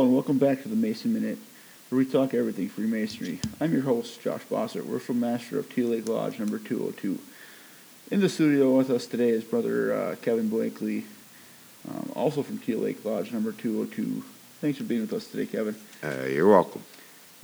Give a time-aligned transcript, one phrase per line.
[0.00, 1.38] and welcome back to the Mason Minute,
[1.88, 3.40] where we talk everything Freemasonry.
[3.60, 4.86] I'm your host, Josh Bossert.
[4.86, 7.18] We're from Master of Teal Lake Lodge, number 202.
[8.12, 11.04] In the studio with us today is brother uh, Kevin Blakely,
[11.90, 14.22] um, also from Teal Lake Lodge, number 202.
[14.60, 15.74] Thanks for being with us today, Kevin.
[16.00, 16.84] Uh, you're welcome.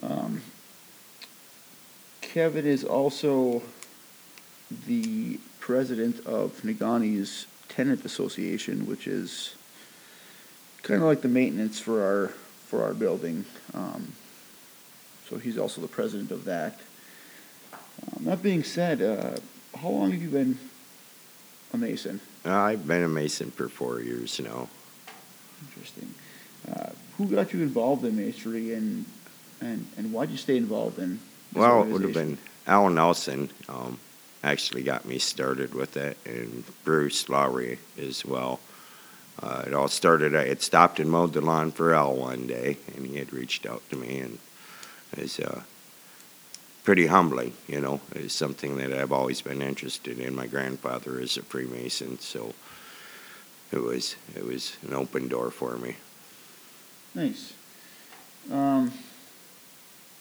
[0.00, 0.40] Um,
[2.20, 3.62] Kevin is also
[4.86, 9.56] the president of Negaunee's Tenant Association, which is
[10.84, 12.30] kind of like the maintenance for our
[12.66, 13.44] for our building.
[13.72, 14.12] Um,
[15.28, 16.80] so he's also the president of that.
[17.72, 19.36] Um, that being said, uh,
[19.78, 20.58] how long have you been
[21.72, 22.20] a Mason?
[22.44, 24.68] Uh, I've been a Mason for four years now.
[25.66, 26.14] Interesting.
[26.70, 29.04] Uh, who got you involved in masonry, and
[29.60, 31.20] and and why'd you stay involved in?
[31.52, 33.98] Well, it would have been Alan Nelson um,
[34.42, 38.60] actually got me started with it, and Bruce Lowry as well.
[39.44, 42.78] Uh, it all started, I had stopped and mowed the lawn for Al one day,
[42.96, 44.38] and he had reached out to me, and
[45.12, 45.60] it was uh,
[46.82, 48.00] pretty humbling, you know.
[48.14, 50.34] It's something that I've always been interested in.
[50.34, 52.54] My grandfather is a Freemason, so
[53.70, 55.96] it was it was an open door for me.
[57.14, 57.52] Nice.
[58.50, 58.92] Um,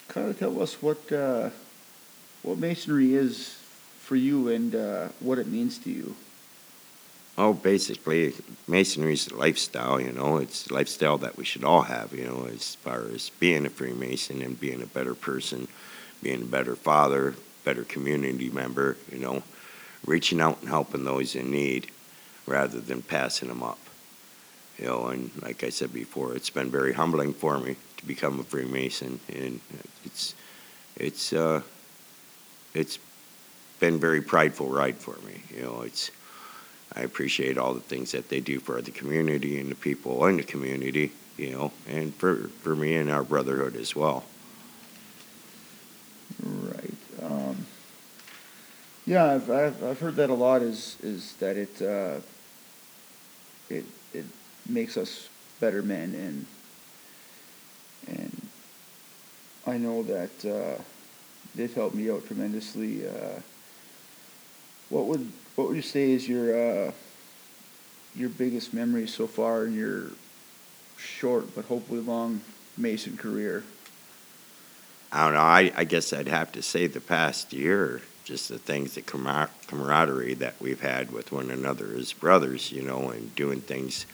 [0.10, 1.50] kind of tell us what uh,
[2.42, 3.58] what masonry is
[4.00, 6.14] for you and uh, what it means to you.
[7.36, 8.34] Oh, basically,
[8.68, 10.38] masonry's a lifestyle, you know.
[10.38, 13.70] It's a lifestyle that we should all have, you know, as far as being a
[13.72, 15.68] Freemason and being a better person,
[16.22, 19.42] being a better father, better community member, you know,
[20.06, 21.88] reaching out and helping those in need
[22.46, 23.80] rather than passing them up.
[24.78, 28.40] You know, and like I said before, it's been very humbling for me to become
[28.40, 29.60] a Freemason, and
[30.06, 30.36] it's
[30.98, 31.62] it's uh,
[32.76, 33.00] it's
[33.80, 35.42] been very prideful ride for me.
[35.56, 36.12] You know, it's
[36.96, 40.38] I appreciate all the things that they do for the community and the people in
[40.38, 44.26] the community, you know, and for, for me and our brotherhood as well.
[46.44, 46.94] Right.
[47.22, 47.66] Um,
[49.06, 50.62] yeah, I've, I've I've heard that a lot.
[50.62, 52.20] Is is that it uh,
[53.70, 54.26] it it
[54.68, 56.46] makes us better men and
[58.08, 58.42] and
[59.66, 60.82] I know that uh,
[61.58, 63.08] it helped me out tremendously.
[63.08, 63.40] Uh,
[64.90, 66.92] what would what would you say is your uh,
[68.16, 70.12] your biggest memory so far in your
[70.98, 72.42] short but hopefully long
[72.78, 73.64] Mason career?
[75.12, 78.58] I don't know, I, I guess I'd have to say the past year, just the
[78.58, 83.36] things, the camar- camaraderie that we've had with one another as brothers, you know, and
[83.36, 84.08] doing things,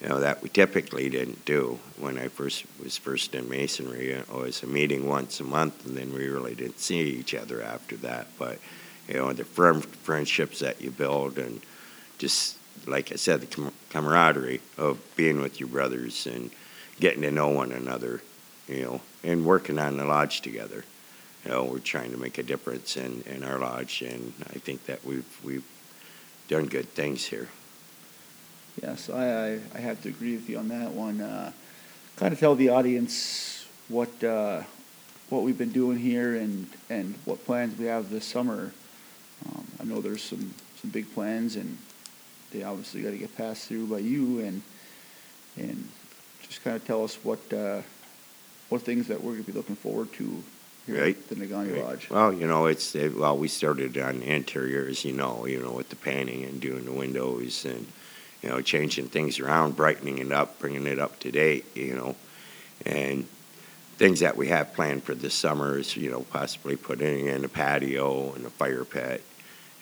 [0.00, 1.78] you know, that we typically didn't do.
[1.96, 5.96] When I first was first in masonry, it was a meeting once a month, and
[5.96, 8.26] then we really didn't see each other after that.
[8.36, 8.58] But
[9.08, 11.60] you know, the friend, friendships that you build, and
[12.18, 16.50] just like I said, the com- camaraderie of being with your brothers and
[17.00, 18.22] getting to know one another,
[18.68, 20.84] you know, and working on the lodge together.
[21.44, 24.86] You know, we're trying to make a difference in, in our lodge, and I think
[24.86, 25.64] that we've we've
[26.48, 27.48] done good things here.
[28.80, 31.20] Yes, I, I, I have to agree with you on that one.
[31.20, 31.52] Uh,
[32.16, 34.62] kind of tell the audience what uh,
[35.28, 38.72] what we've been doing here and, and what plans we have this summer.
[39.82, 41.76] I know there's some, some big plans and
[42.52, 44.62] they obviously got to get passed through by you and
[45.58, 45.88] and
[46.42, 47.82] just kind of tell us what uh,
[48.68, 50.42] what things that we're going to be looking forward to
[50.86, 51.16] here Right.
[51.16, 51.84] at the Negaunee Right.
[51.84, 52.10] Lodge.
[52.10, 55.72] Well, you know, it's uh, well, we started on the interiors, you know, you know,
[55.72, 57.86] with the painting and doing the windows and
[58.42, 62.16] you know, changing things around, brightening it up, bringing it up to date, you know,
[62.84, 63.26] and
[63.98, 67.48] things that we have planned for this summer is, you know, possibly putting in a
[67.48, 69.22] patio and a fire pit,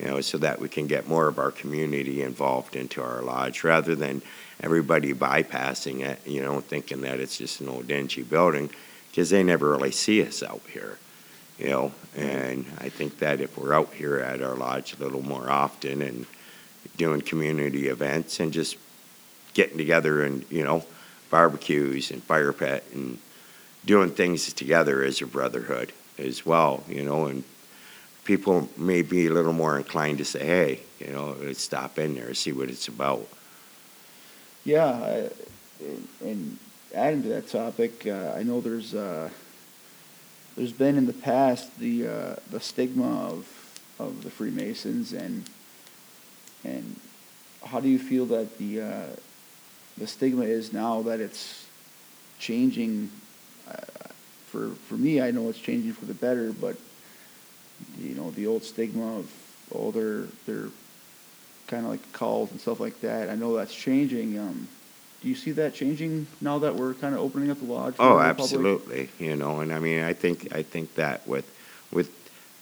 [0.01, 3.63] you know, so that we can get more of our community involved into our lodge
[3.65, 4.23] rather than
[4.63, 8.71] everybody bypassing it, you know, thinking that it's just an old dingy building
[9.11, 10.99] because they never really see us out here,
[11.59, 11.93] you know.
[12.17, 16.01] And I think that if we're out here at our lodge a little more often
[16.01, 16.25] and
[16.97, 18.77] doing community events and just
[19.53, 20.85] getting together and you know
[21.29, 23.19] barbecues and fire pit and
[23.85, 27.45] doing things together as a brotherhood as well, you know, and
[28.25, 32.15] people may be a little more inclined to say, hey, you know, let's stop in
[32.15, 33.27] there, and see what it's about.
[34.65, 35.29] Yeah,
[36.21, 36.59] and
[36.95, 39.31] adding to that topic, uh, I know there's uh,
[40.57, 43.47] there's been in the past the uh, the stigma of
[43.99, 45.49] of the Freemasons and
[46.65, 46.97] and
[47.65, 49.07] how do you feel that the uh,
[49.97, 51.67] the stigma is now that it's
[52.39, 53.11] changing?
[53.69, 53.77] Uh,
[54.47, 56.77] for for me, I know it's changing for the better, but
[58.01, 59.33] you know the old stigma of
[59.75, 60.71] oh they're they're
[61.67, 63.31] kind of like calls and stuff like that.
[63.31, 64.39] I know that's changing.
[64.39, 64.69] Um,
[65.23, 67.95] do you see that changing now that we're kind of opening up the lodge?
[67.99, 68.27] Oh, the public?
[68.27, 69.09] absolutely.
[69.19, 71.49] You know, and I mean, I think I think that with
[71.93, 72.11] with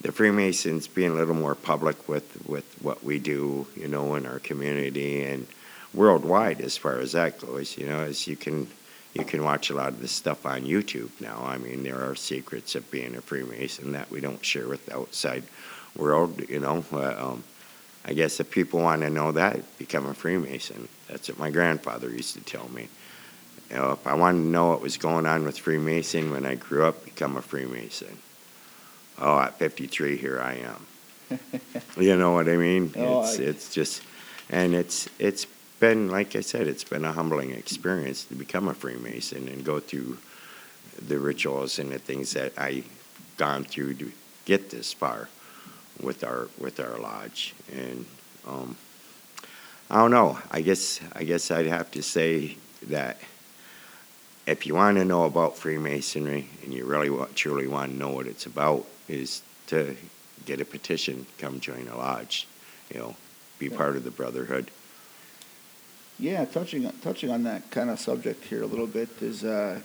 [0.01, 4.27] the Freemasons being a little more public with with what we do, you know, in
[4.27, 5.47] our community and
[5.95, 8.69] worldwide as far as that goes, you know, as you can
[9.19, 11.43] you can watch a lot of this stuff on YouTube now.
[11.45, 14.97] I mean, there are secrets of being a Freemason that we don't share with the
[14.97, 15.43] outside
[15.97, 16.85] world, you know.
[16.93, 17.45] Uh, um,
[18.05, 20.89] I guess if people want to know that, become a Freemason.
[21.09, 22.89] That's what my grandfather used to tell me.
[23.71, 26.55] You know, if I wanted to know what was going on with Freemason when I
[26.55, 28.19] grew up, become a Freemason.
[29.19, 31.41] Oh, at 53, here I am.
[31.99, 32.93] you know what I mean?
[32.97, 34.03] Oh, it's I- it's just,
[34.49, 35.47] and it's it's
[35.81, 39.81] been like I said, it's been a humbling experience to become a Freemason and go
[39.81, 40.19] through
[41.07, 42.89] the rituals and the things that I've
[43.37, 44.13] gone through to
[44.45, 45.29] get this far
[46.01, 47.55] with our with our lodge.
[47.73, 48.07] And
[48.47, 48.77] um,
[49.91, 50.39] I don't know.
[50.51, 52.57] I guess I guess I'd have to say
[52.89, 53.19] that
[54.47, 58.09] if you want to know about Freemasonry and you really want, truly want to know
[58.11, 59.95] what it's about, is to
[60.47, 62.49] get a petition, come join a lodge,
[62.91, 63.15] you know,
[63.59, 63.77] be Yeah.
[63.77, 64.71] part of the brotherhood.
[66.19, 69.81] Yeah, touching touching on that kind of subject here a little bit is uh,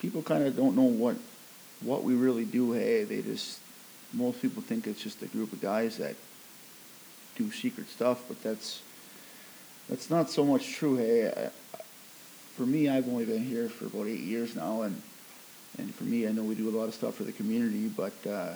[0.00, 1.16] people kind of don't know what
[1.80, 2.72] what we really do.
[2.72, 3.58] Hey, they just
[4.12, 6.14] most people think it's just a group of guys that
[7.36, 8.80] do secret stuff, but that's
[9.88, 10.96] that's not so much true.
[10.96, 11.50] Hey, I-
[12.56, 15.02] for me, I've only been here for about eight years now, and
[15.76, 17.88] and for me, I know we do a lot of stuff for the community.
[17.88, 18.52] But uh,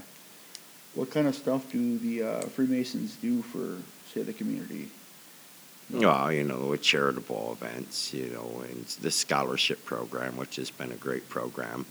[0.95, 3.79] what kind of stuff do the uh, Freemasons do for,
[4.15, 4.91] say, the community?
[5.91, 10.93] Well, you know, with charitable events, you know, and the scholarship program, which has been
[10.93, 11.87] a great program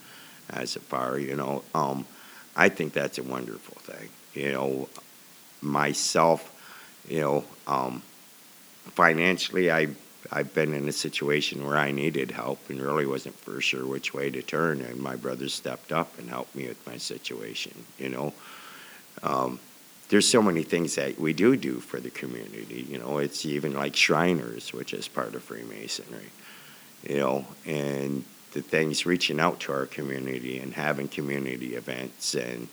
[0.49, 2.05] as a far, you know, um,
[2.55, 4.09] I think that's a wonderful thing.
[4.33, 4.89] You know,
[5.61, 6.53] myself,
[7.07, 8.03] you know, um,
[8.85, 9.87] financially, I
[10.31, 14.13] I've been in a situation where I needed help and really wasn't for sure which
[14.13, 17.85] way to turn, and my brother stepped up and helped me with my situation.
[17.97, 18.33] You know,
[19.23, 19.59] um,
[20.09, 22.85] there's so many things that we do do for the community.
[22.89, 26.29] You know, it's even like Shriners, which is part of Freemasonry.
[27.07, 28.23] You know, and
[28.53, 32.69] the things reaching out to our community and having community events and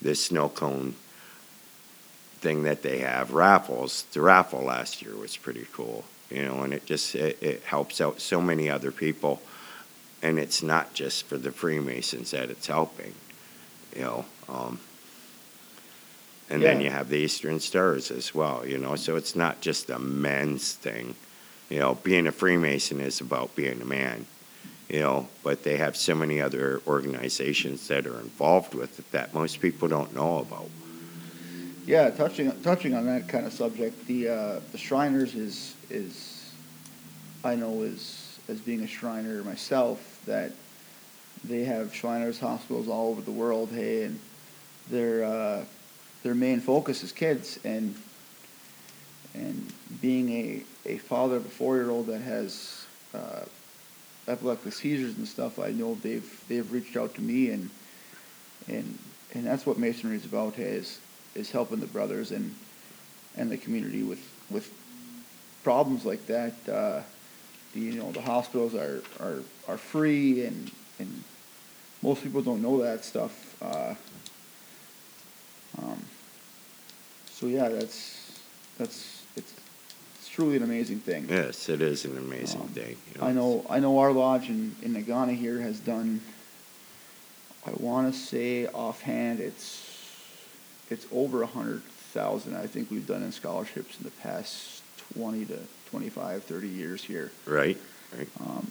[0.00, 0.94] the snow cone
[2.40, 4.04] thing that they have raffles.
[4.12, 6.04] The raffle last year was pretty cool.
[6.30, 9.40] You know, and it just it, it helps out so many other people,
[10.22, 13.14] and it's not just for the Freemasons that it's helping.
[13.94, 14.24] You know.
[14.48, 14.80] Um,
[16.52, 18.94] and then you have the Eastern Stars as well, you know.
[18.94, 21.14] So it's not just a men's thing.
[21.70, 24.26] You know, being a Freemason is about being a man,
[24.90, 29.32] you know, but they have so many other organizations that are involved with it that
[29.32, 30.68] most people don't know about.
[31.86, 36.52] Yeah, touching touching on that kind of subject, the uh, the Shriners is is
[37.42, 40.52] I know as as being a Shriner myself that
[41.44, 43.70] they have Shriners hospitals all over the world.
[43.70, 44.20] Hey, and
[44.90, 45.64] their uh,
[46.22, 47.94] their main focus is kids and
[49.34, 52.84] and being a, a father of a four year old that has
[53.14, 53.44] uh,
[54.28, 57.70] epileptic seizures and stuff, I know they've they've reached out to me and
[58.68, 58.98] and
[59.34, 60.58] and that's what masonry is about.
[60.58, 61.00] Is
[61.34, 62.54] is helping the brothers and
[63.36, 64.72] and the community with with
[65.62, 66.52] problems like that.
[66.68, 67.02] Uh,
[67.72, 71.24] the, you know, the hospitals are, are are free, and and
[72.02, 73.56] most people don't know that stuff.
[73.62, 73.94] Uh,
[75.78, 76.02] um,
[77.42, 78.38] so yeah, that's
[78.78, 79.52] that's it's
[80.20, 81.26] it's truly an amazing thing.
[81.28, 82.96] Yes, it is an amazing Um, thing.
[83.16, 86.20] You I know I know our lodge in, in Negaunee here has done
[87.66, 89.88] I wanna say offhand it's
[90.88, 91.82] it's over a hundred
[92.14, 94.82] thousand I think we've done in scholarships in the past
[95.12, 95.58] twenty to
[95.90, 97.32] 25, 30 years here.
[97.44, 97.76] Right,
[98.16, 98.28] right.
[98.40, 98.66] Um,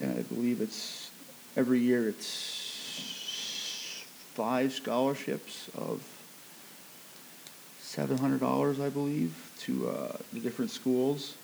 [0.00, 1.10] and I believe it's
[1.56, 6.02] every year it's five scholarships of
[7.90, 11.34] seven hundred dollars, I believe, to uh, the different schools.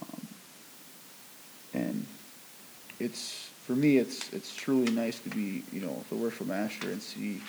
[0.00, 0.26] Um,
[1.74, 2.06] and
[3.00, 7.02] it's for me, it's it's truly nice to be you know the worship master and
[7.02, 7.42] see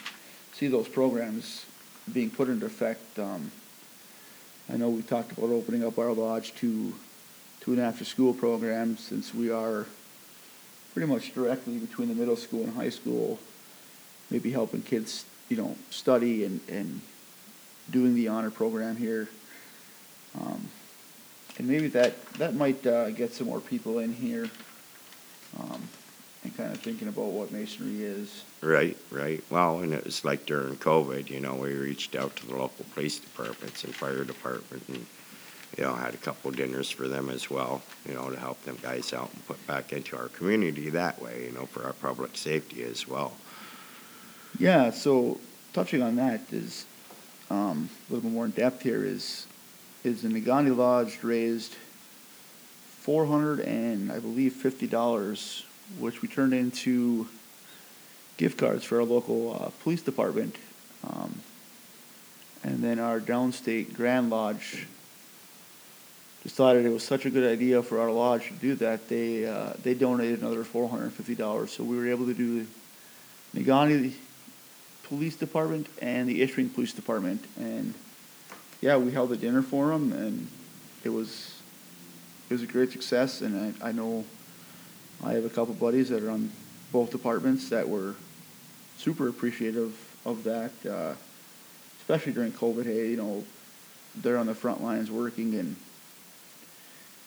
[0.54, 1.68] see those programs
[2.12, 3.20] being put into effect.
[3.20, 3.52] Um,
[4.68, 6.92] I know we talked about opening up our lodge to
[7.62, 9.86] to an after school program since we are
[10.94, 13.38] pretty much directly between the middle school and high school,
[14.32, 17.02] maybe helping kids, you know, study and, and
[17.92, 19.28] doing the honor program here.
[20.40, 20.68] Um,
[21.58, 24.50] and maybe that, that might uh, get some more people in here
[25.60, 25.82] um,
[26.44, 28.44] and kind of thinking about what masonry is.
[28.62, 29.42] Right, right.
[29.50, 32.86] Well, and it was like during COVID, you know, we reached out to the local
[32.94, 35.06] police departments and fire department and,
[35.78, 38.78] you know, had a couple dinners for them as well, you know, to help them
[38.82, 42.36] guys out and put back into our community that way, you know, for our public
[42.36, 43.34] safety as well.
[44.60, 45.40] Yeah, so
[45.74, 46.86] touching on that is,
[47.50, 49.46] um, a little bit more in depth here is,
[50.04, 51.76] is the Negaunee Lodge raised
[53.00, 55.66] four hundred and, I believe, fifty dollars,
[56.00, 57.28] which we turned into
[58.38, 60.56] gift cards for our local, uh, police department.
[61.08, 61.36] Um,
[62.64, 64.88] and then our downstate Grand Lodge
[66.42, 69.74] decided it was such a good idea for our lodge to do that, they, uh,
[69.82, 72.66] they donated another four hundred and fifty dollars, so we were able to do
[73.54, 74.14] the Negaunee
[75.06, 77.94] Police Department and the Ishpeming Police Department, and
[78.82, 80.48] yeah, we held a dinner for them, and
[81.04, 81.62] it was
[82.50, 83.42] it was a great success.
[83.42, 84.26] And I, I know
[85.24, 86.52] I have a couple buddies that are on
[86.92, 88.16] both departments that were
[88.98, 89.96] super appreciative
[90.26, 91.14] of that, uh,
[92.00, 92.86] especially during COVID.
[92.86, 93.44] Hey, you know,
[94.16, 95.76] they're on the front lines working, and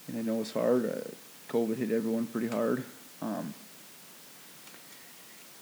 [0.08, 0.84] and I know it's hard.
[0.84, 1.08] Uh,
[1.48, 2.82] COVID hit everyone pretty hard.
[3.22, 3.54] Um,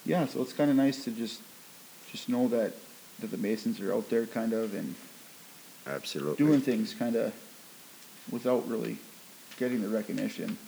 [0.07, 1.41] yeah, so it's kind of nice to just
[2.11, 2.73] just know that
[3.21, 4.95] that the Masons are out there, kind of, and
[5.87, 6.37] Absolutely.
[6.45, 7.33] doing things kind of
[8.31, 8.99] without really
[9.59, 10.59] getting the recognition.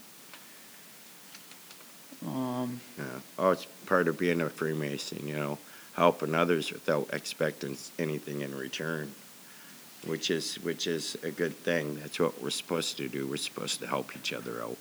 [2.26, 3.04] Um, Yeah.
[3.38, 5.58] Oh, it's part of being a Freemason, you know,
[5.94, 9.12] helping others without expecting anything in return,
[10.06, 11.96] which is which is a good thing.
[12.00, 13.26] That's what we're supposed to do.
[13.26, 14.78] We're supposed to help each other out.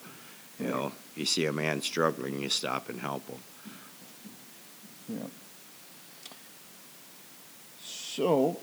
[0.59, 0.69] You Yeah.
[0.71, 3.39] know, you see a man struggling, you stop and help him.
[5.09, 5.27] yeah.
[8.17, 8.57] So,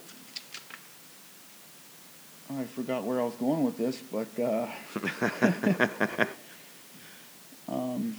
[2.50, 4.66] I forgot where I was going with this, but uh,
[7.72, 8.16] um,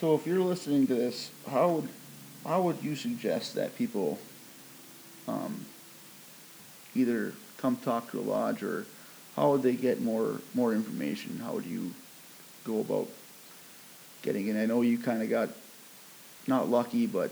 [0.00, 1.88] so if you're listening to this, how would
[2.44, 4.18] how would you suggest that people
[5.28, 5.64] um,
[6.96, 8.84] either come talk to a lodge or
[9.36, 11.38] how would they get more more information?
[11.38, 11.94] How would you
[12.64, 13.06] go about
[14.22, 14.60] getting it?
[14.60, 15.50] I know you kind of got
[16.46, 17.30] not lucky, but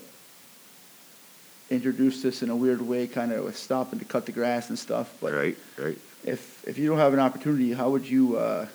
[1.71, 4.79] introduced this in a weird way, kind of with stopping to cut the grass and
[4.79, 5.15] stuff.
[5.21, 5.99] But right, right.
[6.25, 8.67] if if you don't have an opportunity, how would you uh,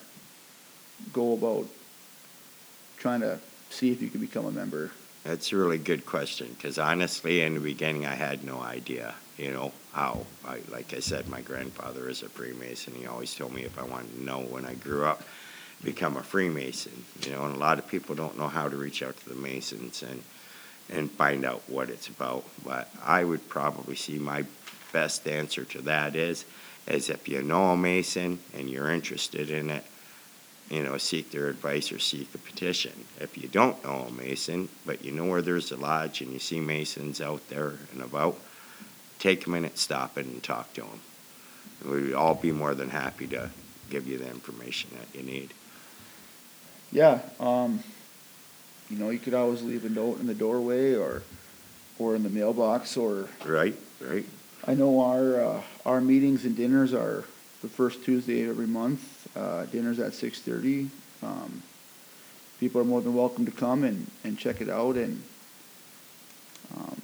[1.13, 1.67] go about
[2.97, 3.39] trying to
[3.69, 4.91] see if you can become a member?
[5.23, 9.51] That's a really good question because honestly, in the beginning, I had no idea, you
[9.51, 10.25] know, how.
[10.47, 12.93] I, like I said, my grandfather is a Freemason.
[12.93, 15.23] He always told me if I wanted to know when I grew up,
[15.85, 19.03] become a Freemason, you know, and a lot of people don't know how to reach
[19.03, 20.23] out to the Masons and,
[20.89, 22.43] and find out what it's about.
[22.65, 24.43] But I would probably see my
[24.91, 26.45] best answer to that is,
[26.87, 29.83] is if you know a Mason and you're interested in it,
[30.69, 32.91] you know, seek their advice or seek a petition.
[33.19, 36.39] If you don't know a Mason, but you know where there's a lodge and you
[36.39, 38.37] see Masons out there and about,
[39.19, 40.99] take a minute, stop it, and talk to them.
[41.87, 43.51] We'd all be more than happy to
[43.91, 45.53] give you the information that you need.
[46.95, 47.83] Yeah, um,
[48.89, 51.23] you know, you could always leave a note in the doorway or
[51.99, 52.95] or in the mailbox.
[52.95, 54.25] Or Right, right.
[54.65, 57.25] I know our uh, our meetings and dinners are
[57.61, 59.27] the first Tuesday of every month.
[59.35, 60.89] Uh, dinners at six thirty.
[61.21, 61.63] Um,
[62.61, 65.21] people are more than welcome to come and, and check it out and
[66.77, 67.01] um,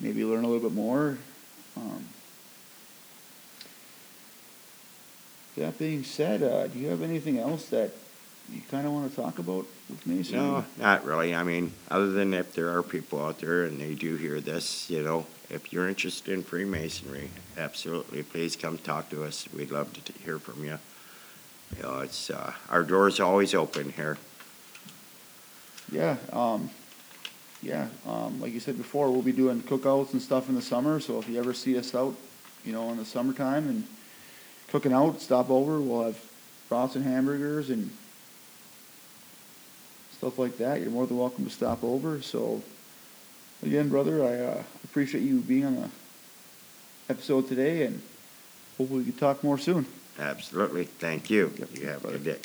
[0.00, 1.16] maybe learn a little bit more.
[1.78, 2.04] Um,
[5.56, 7.90] that being said, uh, do you have anything else that
[8.52, 10.36] you kind of want to talk about with Mason?
[10.36, 11.34] No, not really.
[11.34, 14.90] I mean, other than if there are people out there and they do hear this,
[14.90, 19.46] you know, if you're interested in Freemasonry, absolutely, please come talk to us.
[19.54, 20.78] We'd love to t- hear from you.
[21.76, 24.18] You know, it's, uh, our door's always open here.
[25.90, 26.70] Yeah, um,
[27.62, 31.00] yeah, um, like you said before, we'll be doing cookouts and stuff in the summer,
[31.00, 32.14] so if you ever see us out,
[32.64, 33.84] you know, in the summertime and
[34.68, 36.18] cooking out, stop over, we'll have
[36.68, 37.90] brats and hamburgers and
[40.24, 40.80] stuff like that.
[40.80, 42.62] You're more than welcome to stop over, so
[43.62, 45.90] again, brother, I, uh, appreciate you being on the
[47.10, 48.00] episode today and
[48.78, 49.84] hopefully we can talk more soon.
[50.18, 50.84] Absolutely.
[50.84, 51.52] Thank you.
[51.58, 52.38] Yep, You have a good day.